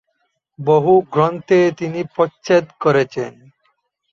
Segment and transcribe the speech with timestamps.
[0.59, 3.33] বহু গ্রন্থের তিনি প্রচ্ছদ করেছেন।